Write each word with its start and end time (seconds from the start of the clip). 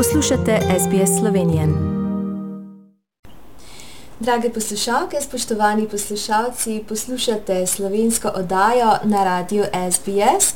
Poslušate 0.00 0.60
SBS 0.78 1.18
Slovenije. 1.20 1.68
Drage 4.20 4.50
poslušalke, 4.50 5.20
spoštovani 5.20 5.88
poslušalci, 5.88 6.84
poslušate 6.88 7.66
slovensko 7.66 8.28
oddajo 8.34 8.92
na 9.04 9.24
radiju 9.24 9.64
SBS 9.90 10.54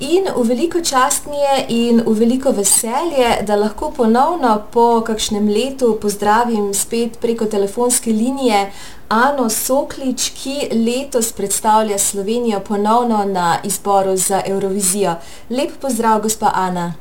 in 0.00 0.24
v 0.36 0.48
veliko 0.48 0.80
čast 0.80 1.26
mi 1.26 1.36
je 1.36 1.66
in 1.68 2.02
v 2.06 2.12
veliko 2.12 2.50
veselje, 2.50 3.42
da 3.42 3.56
lahko 3.56 3.90
ponovno 3.90 4.62
po 4.72 5.00
kakšnem 5.06 5.48
letu 5.48 5.98
pozdravim 6.02 6.74
spet 6.74 7.18
preko 7.20 7.44
telefonske 7.44 8.10
linije 8.10 8.72
Ano 9.08 9.50
Soklič, 9.50 10.30
ki 10.30 10.68
letos 10.72 11.32
predstavlja 11.32 11.98
Slovenijo 11.98 12.60
ponovno 12.60 13.24
na 13.24 13.58
izboru 13.64 14.16
za 14.16 14.42
Eurovizijo. 14.46 15.14
Lep 15.50 15.70
pozdrav, 15.80 16.22
gospa 16.22 16.50
Ana. 16.54 16.94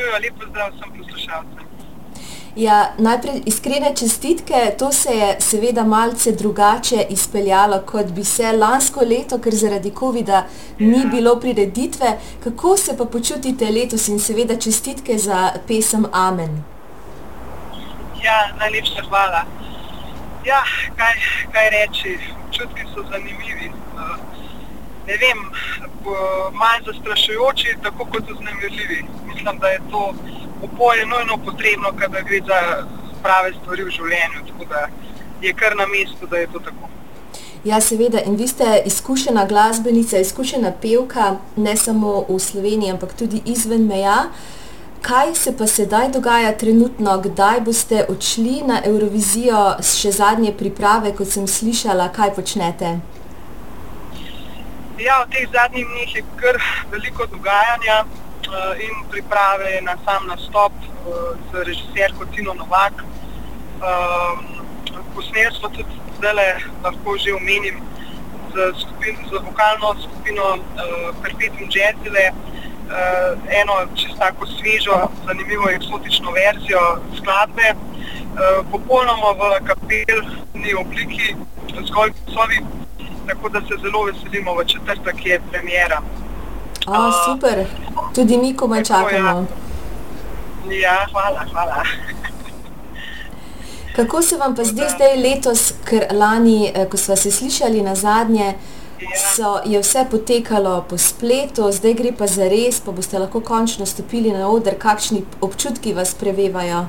Živijo, 0.00 0.18
lep 0.22 0.34
pozdrav 0.40 0.70
vsem 0.72 0.90
poslušalcem. 0.98 1.64
Ja, 2.56 2.92
najprej 2.98 3.42
iskrene 3.46 3.94
čestitke, 3.96 4.74
to 4.78 4.92
se 4.92 5.12
je 5.12 5.36
seveda 5.40 5.84
malce 5.84 6.32
drugače 6.32 7.04
izpeljalo, 7.10 7.82
kot 7.86 8.06
bi 8.06 8.24
se 8.24 8.52
lansko 8.52 9.00
leto, 9.00 9.38
ker 9.38 9.54
zaradi 9.54 9.92
COVID-a 9.98 10.42
ni 10.78 10.98
ja. 11.00 11.04
bilo 11.04 11.36
prireditve. 11.40 12.18
Kako 12.44 12.76
se 12.76 12.96
pa 12.98 13.04
počutite 13.04 13.70
letos 13.70 14.08
in 14.08 14.18
seveda 14.18 14.56
čestitke 14.56 15.18
za 15.18 15.52
pesem 15.68 16.06
Amen? 16.12 16.64
Ja, 18.24 18.48
najlepša 18.58 19.02
hvala. 19.08 19.44
Ja, 20.44 20.62
kaj, 20.96 21.14
kaj 21.52 21.70
reči, 21.70 22.18
čutki 22.50 22.88
so 22.94 23.04
zanimivi. 23.10 23.72
Ne 25.06 25.16
vem, 25.16 25.38
malo 26.52 26.92
zastrašujoči, 26.92 27.76
tako 27.82 28.04
kot 28.04 28.24
so 28.28 28.34
znemirljivi. 28.34 29.04
Mislim, 29.40 29.58
da 29.58 29.68
je 29.68 29.80
to 29.90 30.14
oboje 30.62 31.06
nujno 31.06 31.44
potrebno, 31.44 31.92
kadar 31.98 32.22
gre 32.24 32.40
za 32.46 32.86
prave 33.22 33.52
stvari 33.62 33.84
v 33.84 33.90
življenju. 33.90 34.40
Tako 34.48 34.64
da 34.68 34.80
je 35.40 35.52
kar 35.54 35.76
na 35.76 35.86
mestu, 35.86 36.26
da 36.26 36.36
je 36.36 36.46
to 36.52 36.58
tako. 36.58 36.88
Ja, 37.64 37.80
seveda. 37.80 38.20
In 38.20 38.36
vi 38.36 38.48
ste 38.48 38.82
izkušena 38.84 39.46
glasbenica, 39.46 40.18
izkušena 40.18 40.72
pevka, 40.82 41.36
ne 41.56 41.76
samo 41.76 42.26
v 42.28 42.38
Sloveniji, 42.38 42.92
ampak 42.92 43.16
tudi 43.16 43.40
izven 43.44 43.88
meja. 43.88 44.28
Kaj 45.00 45.34
se 45.34 45.56
pa 45.56 45.66
sedaj 45.66 46.10
dogaja 46.12 46.52
trenutno, 46.52 47.16
kdaj 47.24 47.60
boste 47.64 48.04
odšli 48.08 48.60
na 48.68 48.82
Eurovizijo, 48.84 49.78
še 49.80 50.12
zadnje 50.12 50.52
priprave, 50.52 51.16
kot 51.16 51.32
sem 51.32 51.48
slišala, 51.48 52.12
kaj 52.12 52.34
počnete? 52.36 52.98
Ja, 55.00 55.22
v 55.24 55.32
teh 55.32 55.48
zadnjih 55.48 55.86
dneh 55.88 56.16
je 56.16 56.24
kar 56.36 56.60
veliko 56.92 57.24
dogajanja 57.26 58.04
in 58.80 58.94
priprave 59.10 59.80
na 59.82 59.96
sam 60.04 60.26
nastop 60.26 60.72
uh, 60.72 61.36
z 61.50 61.64
režiserko 61.64 62.24
Tino 62.34 62.54
Novak. 62.54 62.92
Uh, 63.02 64.38
Posneli 65.14 65.54
smo 65.54 65.68
tudi 65.68 65.94
zdaj, 66.18 66.60
lahko 66.84 67.16
že 67.18 67.34
omenim, 67.34 67.80
z, 68.54 68.72
skupin, 68.80 69.16
z 69.30 69.32
vokalno 69.32 69.94
skupino 70.02 70.44
uh, 70.56 71.14
Perpetuum 71.22 71.70
Jazzile, 71.70 72.32
uh, 72.32 73.38
eno 73.48 73.74
čisto 73.94 74.46
svežo, 74.58 75.08
zanimivo 75.26 75.70
eksotično 75.70 76.30
verzijo 76.30 77.00
skladbe, 77.18 77.74
uh, 77.74 78.66
popolnoma 78.70 79.32
v 79.38 79.42
kapelni 79.64 80.74
obliki, 80.74 81.36
zgolj 81.86 82.12
sovi, 82.34 82.58
tako 83.26 83.48
da 83.48 83.60
se 83.60 83.74
zelo 83.82 84.04
veselimo 84.04 84.54
v 84.54 84.64
četrtek, 84.64 85.16
ki 85.16 85.28
je 85.28 85.40
premjera. 85.50 86.02
Uh, 86.86 87.12
super, 87.26 87.66
tudi 88.14 88.36
mi 88.36 88.56
komaj 88.56 88.84
čakamo. 88.84 89.46
Ja. 90.68 90.72
ja, 90.72 91.06
hvala, 91.12 91.44
hvala. 91.52 91.82
Kako 93.96 94.22
se 94.22 94.36
vam 94.36 94.54
pa 94.56 94.64
zdi 94.64 94.82
zdaj 94.88 95.16
letos, 95.16 95.72
ker 95.84 96.06
lani, 96.12 96.72
ko 96.90 96.96
smo 96.96 97.16
se 97.16 97.30
slišali 97.30 97.82
na 97.82 97.94
zadnje, 97.94 98.54
so, 99.36 99.60
je 99.64 99.80
vse 99.80 100.06
potekalo 100.10 100.84
po 100.88 100.98
spletu, 100.98 101.72
zdaj 101.72 101.94
gre 101.94 102.12
pa 102.18 102.26
za 102.26 102.48
res, 102.48 102.80
pa 102.80 102.92
boste 102.92 103.18
lahko 103.18 103.40
končno 103.40 103.86
stopili 103.86 104.32
na 104.32 104.48
oder, 104.48 104.78
kakšni 104.78 105.24
občutki 105.40 105.92
vas 105.94 106.14
prevevajo? 106.14 106.86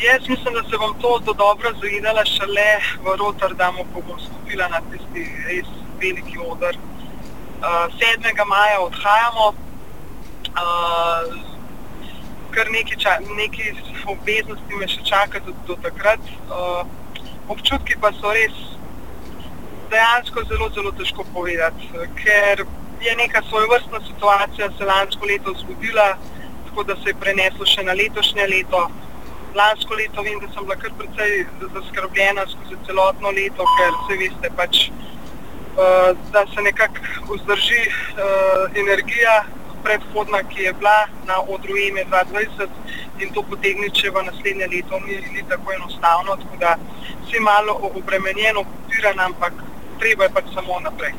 Jaz 0.00 0.28
mislim, 0.28 0.54
da 0.54 0.62
se 0.70 0.78
bom 0.78 0.94
to 1.00 1.18
do 1.18 1.32
dobro 1.32 1.72
zavedala 1.80 2.24
šele 2.24 2.70
v 3.04 3.16
Rotterdamu, 3.18 3.84
ko 3.94 4.02
bom 4.08 4.20
stopila 4.20 4.68
na 4.68 4.80
tisti 4.90 5.26
res 5.48 5.66
veliki 6.00 6.38
oder. 6.38 6.76
Uh, 7.60 7.92
7. 8.00 8.44
maja 8.46 8.80
odhajamo, 8.80 9.46
uh, 10.48 11.34
kar 12.50 12.70
nekaj 12.72 13.74
obveznosti 14.08 14.78
me 14.80 14.88
še 14.88 15.04
čaka 15.04 15.42
do, 15.44 15.52
do 15.68 15.76
takrat. 15.84 16.24
Uh, 16.48 16.88
občutki 17.52 17.98
pa 18.00 18.12
so 18.16 18.32
res 18.32 18.56
dejansko 19.90 20.44
zelo, 20.48 20.70
zelo 20.74 20.92
težko 20.96 21.26
povedati, 21.34 21.90
ker 22.22 22.64
je 23.04 23.16
neka 23.16 23.42
svojevrstna 23.48 24.00
situacija 24.06 24.70
se 24.78 24.84
lansko 24.84 25.26
leto 25.26 25.54
zgodila, 25.60 26.08
tako 26.68 26.82
da 26.88 26.96
se 27.02 27.10
je 27.10 27.20
preneslo 27.20 27.66
še 27.66 27.84
na 27.84 27.92
letošnje 27.92 28.46
leto. 28.54 28.86
Lansko 29.54 30.00
leto 30.00 30.22
vem, 30.22 30.38
da 30.40 30.48
sem 30.54 30.64
bila 30.64 30.76
kar 30.78 30.92
precej 30.98 31.44
zaskrbljena 31.74 32.46
skozi 32.52 32.78
celotno 32.86 33.36
leto, 33.36 33.66
ker 33.76 33.96
se 34.06 34.18
veste 34.24 34.52
pač, 34.56 34.84
da 36.32 36.44
se 36.54 36.62
nekako 36.62 36.96
vzdrži 37.34 37.82
uh, 37.86 38.76
energija 38.76 39.44
predhodna, 39.84 40.42
ki 40.42 40.62
je 40.62 40.72
bila 40.72 41.06
na 41.26 41.40
odru 41.40 41.74
EME 41.88 42.04
2020 42.04 42.68
in 43.20 43.32
to 43.34 43.42
potegniti, 43.42 44.00
če 44.00 44.10
v 44.10 44.24
naslednje 44.28 44.68
leto 44.74 45.00
ni, 45.06 45.16
ni 45.32 45.42
tako 45.48 45.72
enostavno, 45.72 46.36
tako 46.36 46.56
da 46.60 46.76
si 47.30 47.40
malo 47.40 47.90
obremenjeno, 47.94 48.64
popiran, 48.64 49.20
ampak 49.20 49.52
treba 49.98 50.24
je 50.24 50.34
pač 50.34 50.54
samo 50.54 50.80
naprej. 50.80 51.14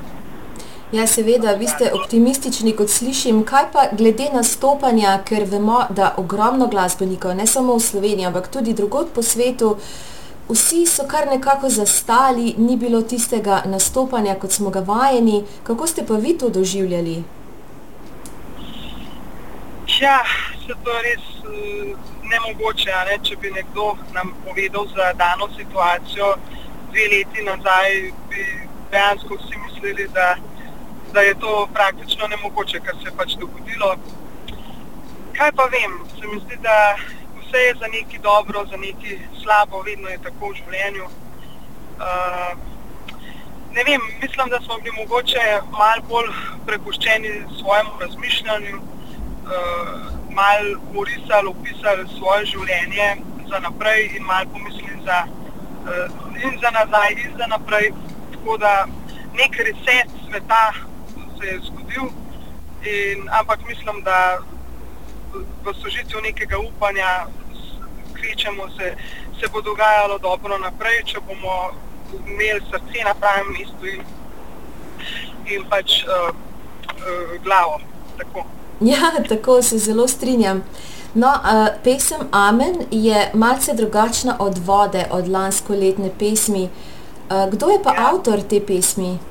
Ja, 0.92 1.06
seveda, 1.08 1.54
vi 1.56 1.68
ste 1.72 1.92
optimistični, 1.96 2.74
kot 2.76 2.90
slišim. 2.92 3.46
Kaj 3.48 3.70
pa 3.72 3.86
glede 3.96 4.28
nastopanja, 4.34 5.22
ker 5.24 5.46
vemo, 5.48 5.86
da 5.90 6.14
ogromno 6.20 6.68
glasbenikov, 6.68 7.36
ne 7.40 7.48
samo 7.48 7.78
v 7.78 7.86
Sloveniji, 7.86 8.28
ampak 8.28 8.50
tudi 8.52 8.74
drugod 8.76 9.14
po 9.16 9.24
svetu, 9.24 9.78
vsi 10.52 10.86
so 10.86 11.08
kar 11.08 11.28
nekako 11.28 11.70
zastali, 11.70 12.54
ni 12.58 12.78
bilo 12.78 13.02
tistega 13.02 13.62
nastopanja, 13.66 14.36
kot 14.36 14.52
smo 14.52 14.70
ga 14.70 14.80
vajeni. 14.80 15.44
Kako 15.64 15.88
ste 15.88 16.06
pa 16.06 16.14
vi 16.14 16.38
to 16.38 16.50
doživljali? 16.50 17.24
Ja, 20.02 20.24
se 20.66 20.74
to 20.84 20.96
je 20.98 21.02
res 21.04 21.26
uh, 21.46 21.98
nemogoče, 22.32 22.94
ne? 23.10 23.18
če 23.24 23.36
bi 23.42 23.52
nekdo 23.52 23.94
nam 24.14 24.34
povedal 24.46 24.88
za 24.96 25.14
dano 25.14 25.48
situacijo 25.58 26.34
dve 26.92 27.08
leti 27.12 27.44
nazaj, 27.46 27.98
bi 28.30 28.46
dejansko 28.92 29.38
vsi 29.40 29.60
mislili, 29.66 30.08
da, 30.14 30.36
da 31.14 31.22
je 31.22 31.36
to 31.40 31.68
praktično 31.74 32.28
nemogoče, 32.28 32.80
kar 32.80 32.96
se 33.04 33.10
je 33.10 33.18
pač 33.18 33.36
dogodilo. 33.40 33.96
Kaj 35.38 35.52
pa 35.56 35.68
vem, 35.76 36.00
se 36.18 36.28
mi 36.28 36.40
zdi, 36.46 36.58
da 36.66 36.78
vse 37.52 37.60
je 37.64 37.76
za 37.80 37.88
neki 37.88 38.18
dobro, 38.20 38.66
za 38.72 38.78
neki 38.78 39.20
slabo, 39.44 39.82
vedno 39.82 40.10
je 40.10 40.18
tako 40.24 40.50
v 40.50 40.56
življenju. 40.56 41.06
Uh, 41.06 42.52
ne 43.76 43.84
vem, 43.84 44.02
mislim, 44.22 44.50
da 44.50 44.60
smo 44.60 44.78
bili 44.78 44.96
mogoče 44.98 45.44
malo 45.72 46.02
bolj 46.10 46.30
prepuščeni 46.66 47.32
svojemu 47.60 47.92
razmišljanju, 48.00 48.78
uh, 48.78 50.00
malo 50.30 50.80
urisali, 50.96 51.48
opisali 51.48 52.08
svoje 52.18 52.46
življenje 52.46 53.10
za 53.50 53.60
naprej 53.60 54.16
in 54.16 54.24
malo 54.24 54.48
pomislili 54.54 55.04
za, 55.06 55.20
uh, 55.28 56.40
in 56.44 56.58
za 56.64 56.72
nazaj, 56.72 57.12
in 57.26 57.38
za 57.38 57.48
naprej 57.48 57.92
tako 58.32 58.58
da 58.58 58.86
nek 59.34 59.60
reset 59.60 60.16
sveta 60.30 60.72
se 61.40 61.48
je 61.48 61.60
zgodil, 61.68 62.08
in, 62.84 63.28
ampak 63.40 63.68
mislim, 63.68 64.04
da 64.04 64.40
v 65.64 65.74
sožitju 65.84 66.22
nekega 66.22 66.58
upanja 66.60 67.28
kričemo 68.22 68.70
se, 68.78 68.94
se 69.40 69.48
bo 69.54 69.62
dogajalo 69.62 70.18
dobro 70.18 70.58
naprej, 70.58 71.04
če 71.06 71.20
bomo 71.28 71.72
imeli 72.28 72.62
srce 72.70 73.04
na 73.06 73.14
pravem 73.14 73.52
mestu 73.56 73.88
in, 73.88 74.02
in 75.56 75.66
pač 75.70 76.04
uh, 76.04 76.30
uh, 76.30 77.36
glavo. 77.44 77.80
Tako. 78.18 78.46
Ja, 78.82 79.12
tako 79.30 79.62
se 79.62 79.78
zelo 79.78 80.08
strinjam. 80.08 80.64
No, 81.14 81.28
uh, 81.28 81.68
pesem 81.84 82.28
Amen 82.32 82.86
je 82.92 83.32
malce 83.34 83.74
drugačna 83.74 84.36
od 84.40 84.58
vode, 84.58 85.06
od 85.12 85.28
lansko 85.28 85.74
letne 85.74 86.12
pesmi. 86.20 86.70
Uh, 87.30 87.50
kdo 87.52 87.70
je 87.70 87.84
pa 87.84 87.94
ja. 87.94 88.08
avtor 88.14 88.42
te 88.42 88.60
pesmi? 88.60 89.12
Uh, 89.12 89.31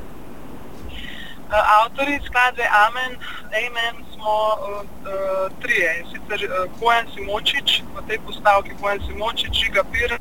avtori 1.50 2.20
skladbe 2.26 2.62
Amen, 2.86 3.16
Amen 3.50 4.04
smo 4.14 4.56
uh, 4.60 4.80
uh, 4.80 5.60
trije. 5.62 5.98
In 5.98 6.06
sicer 6.12 6.50
uh, 6.50 6.70
Pojan 6.80 7.06
Simočič, 7.14 7.82
v 7.96 8.06
tej 8.08 8.18
postavki 8.26 8.70
Pojan 8.80 9.00
Simočič, 9.06 9.52
Žiga 9.64 9.84
Pir, 9.92 10.18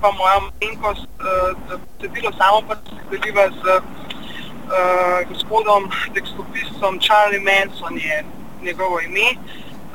pa 0.00 0.10
moja 0.12 0.40
malenkost, 0.40 1.06
uh, 1.20 1.80
sedilo 2.00 2.32
samo 2.38 2.62
pa 2.68 2.74
se 2.74 3.02
deliva 3.10 3.48
z 3.48 3.62
uh, 3.64 5.28
gospodom 5.28 5.90
tekstopisom 6.14 7.00
Charlie 7.00 7.40
Manson 7.40 7.96
je 7.98 8.24
njegovo 8.62 9.00
ime. 9.00 9.28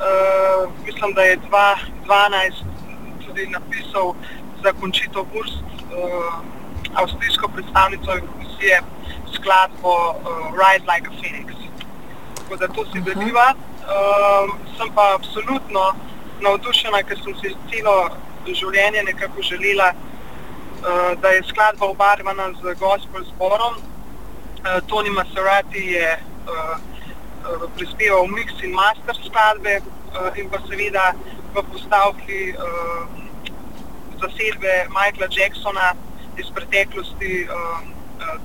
Uh, 0.00 0.72
mislim, 0.86 1.14
da 1.14 1.22
je 1.22 1.38
2012 1.38 2.52
tudi 3.26 3.46
napisal 3.46 4.14
za 4.62 4.72
končito 4.80 5.24
Burst, 5.32 5.62
uh, 5.62 6.34
avstrijsko 6.94 7.48
predstavnico 7.48 8.10
komisije, 8.32 8.80
skladbo 9.34 9.94
uh, 10.10 10.52
Rise 10.52 10.86
Like 10.86 11.06
a 11.08 11.14
Phoenix. 11.20 11.54
Tako 12.34 12.56
da 12.56 12.68
to 12.68 12.84
si 12.92 13.00
deliva. 13.00 13.54
Uh, 13.80 14.54
sem 14.78 14.92
pa 14.94 15.14
absolutno 15.14 15.94
navdušena, 16.40 17.02
ker 17.02 17.18
sem 17.24 17.36
si 17.40 17.54
celo 17.70 17.96
življenje 18.46 19.02
nekako 19.04 19.42
želela, 19.42 19.92
uh, 19.92 21.12
da 21.22 21.34
je 21.36 21.46
skladba 21.48 21.86
obarvana 21.86 22.50
z 22.62 22.74
gospel 22.80 23.24
zborom. 23.34 23.78
Uh, 24.60 24.78
Tony 24.88 25.10
Maserati 25.10 25.84
je 25.94 26.08
uh, 26.16 26.76
uh, 26.76 27.66
prispeval 27.76 28.28
mix 28.28 28.62
in 28.62 28.74
master 28.74 29.16
skladbe 29.24 29.80
uh, 29.80 30.30
in 30.38 30.50
pa 30.50 30.60
seveda 30.68 31.12
v 31.54 31.64
postavki 31.72 32.42
uh, 32.54 33.06
zasedbe 34.20 34.74
Michaela 34.92 35.28
Jacksona 35.32 35.94
iz 36.38 36.50
preteklosti 36.54 37.46
uh, 37.48 37.80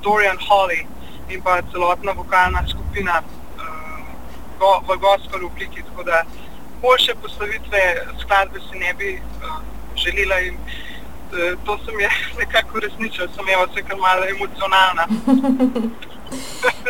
Dorian 0.01 0.38
Holly 0.50 0.88
in 1.30 1.42
pa 1.42 1.62
celotna 1.72 2.12
vokalna 2.12 2.63
skupina 2.68 3.22
uh, 3.22 4.06
go, 4.60 4.80
v 4.88 4.98
gospel 5.00 5.45
obliki. 5.45 5.83
Tako 5.83 6.04
da 6.04 6.24
boljše 6.81 7.16
postavitve 7.22 7.81
skladbe 8.22 8.60
si 8.60 8.80
ne 8.80 8.94
bi 8.94 9.13
uh, 9.19 9.62
želela 9.95 10.39
in 10.39 10.56
uh, 10.56 11.66
to 11.66 11.77
se 11.86 11.92
mi 11.92 12.04
je 12.04 12.10
nekako 12.38 12.80
resničilo, 12.80 13.27
sem 13.27 13.48
imela 13.48 13.66
vse 13.66 13.83
kar 13.83 13.98
malo 13.98 14.24
emocionalna. 14.36 15.07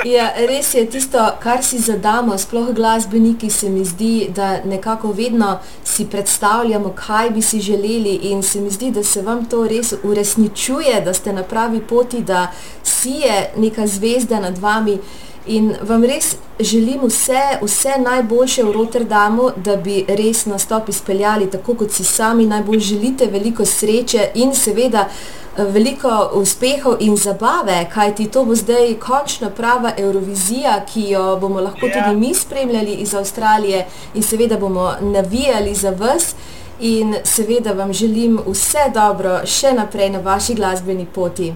Ja, 0.05 0.27
res 0.47 0.73
je 0.73 0.83
tisto, 0.89 1.19
kar 1.41 1.63
si 1.63 1.79
zadamo, 1.79 2.37
sploh 2.37 2.73
glasbeniki, 2.75 3.49
se 3.49 3.69
mi 3.69 3.85
zdi, 3.85 4.27
da 4.35 4.59
nekako 4.65 5.11
vedno 5.11 5.59
si 5.83 6.05
predstavljamo, 6.05 6.93
kaj 6.95 7.29
bi 7.29 7.41
si 7.41 7.61
želeli 7.61 8.15
in 8.29 8.43
se 8.43 8.61
mi 8.61 8.69
zdi, 8.69 8.91
da 8.91 9.03
se 9.03 9.21
vam 9.21 9.45
to 9.49 9.67
res 9.67 9.93
uresničuje, 10.03 11.01
da 11.05 11.13
ste 11.13 11.33
na 11.33 11.43
pravi 11.43 11.81
poti, 11.81 12.21
da 12.21 12.51
si 12.83 13.09
je 13.09 13.51
neka 13.57 13.87
zvezda 13.87 14.39
nad 14.39 14.57
vami. 14.57 14.99
In 15.47 15.75
vam 15.81 16.03
res 16.03 16.35
želim 16.59 17.03
vse, 17.05 17.41
vse 17.61 17.97
najboljše 18.01 18.63
v 18.63 18.71
Rotterdamu, 18.71 19.49
da 19.55 19.75
bi 19.75 20.05
res 20.07 20.45
nastop 20.45 20.89
izpeljali 20.89 21.49
tako, 21.51 21.75
kot 21.75 21.91
si 21.91 22.03
sami 22.03 22.45
najbolj 22.45 22.79
želite, 22.79 23.25
veliko 23.25 23.65
sreče 23.65 24.31
in 24.35 24.55
seveda 24.55 25.09
veliko 25.57 26.29
uspehov 26.33 26.97
in 26.99 27.17
zabave, 27.17 27.85
kajti 27.93 28.31
to 28.31 28.45
bo 28.45 28.55
zdaj 28.55 28.95
končno 28.99 29.49
prava 29.49 29.91
Eurovizija, 29.97 30.81
ki 30.93 31.09
jo 31.09 31.37
bomo 31.41 31.61
lahko 31.61 31.79
tudi 31.79 31.97
Ja. 31.97 32.13
mi 32.13 32.33
spremljali 32.33 32.93
iz 32.93 33.15
Avstralije 33.15 33.85
in 34.13 34.23
seveda 34.23 34.57
bomo 34.57 34.93
navijali 35.01 35.75
za 35.75 35.89
vas. 35.89 36.35
In 36.79 37.15
seveda 37.23 37.71
vam 37.71 37.93
želim 37.93 38.39
vse 38.47 38.91
dobro 38.93 39.45
še 39.45 39.73
naprej 39.73 40.09
na 40.09 40.19
vaši 40.19 40.53
glasbeni 40.55 41.05
poti. 41.05 41.53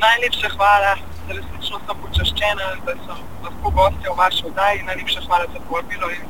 Najlepša 0.00 0.48
hvala, 0.56 0.96
resnično 1.28 1.80
sem 1.86 1.96
počaščena, 2.02 2.66
da 2.86 2.92
sem 2.92 3.24
lahko 3.44 3.70
gostja 3.70 4.12
v 4.12 4.16
vaši 4.18 4.44
oddaji. 4.46 4.82
Najlepša 4.82 5.20
hvala 5.26 5.46
za 5.52 5.60
povabilo 5.68 6.10
in 6.10 6.20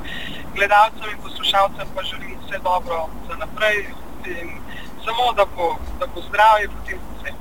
gledalcem 0.55 1.11
in 1.11 1.19
poslušalcem 1.23 1.87
pa 1.95 2.03
želim 2.03 2.39
vse 2.47 2.59
dobro 2.63 3.09
za 3.29 3.37
naprej 3.37 3.87
in 4.27 4.49
samo 5.09 5.33
da 5.33 5.45
bo, 5.57 5.77
da 6.01 6.07
bo 6.15 6.21
zdravje 6.29 6.69
potem 6.69 6.99
vse. 7.19 7.33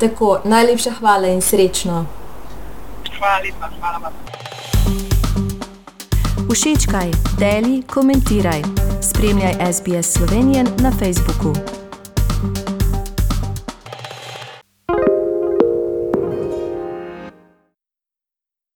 Tako, 0.00 0.40
najlepša 0.44 0.90
hvala 1.00 1.28
in 1.28 1.42
srečno. 1.42 2.06
Hvala 3.18 3.38
lepa, 3.38 3.68
hvala 3.80 3.98
vam. 3.98 4.12
Všečkaj, 6.52 7.10
deli, 7.38 7.82
komentiraj. 7.82 8.62
Spremljaj 9.02 9.72
SBS 9.72 10.12
Slovenijo 10.12 10.64
na 10.78 10.90
Facebooku. 10.90 11.81